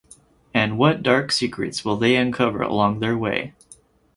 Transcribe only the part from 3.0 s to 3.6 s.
their way?